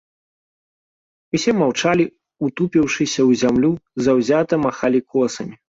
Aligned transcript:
Усе 1.39 1.51
маўчалі, 1.59 2.05
утупіўшыся 2.49 3.13
ў 3.13 3.31
зямлю, 3.45 3.71
заўзята 4.09 4.63
махалі 4.67 4.99
косамі. 5.15 5.55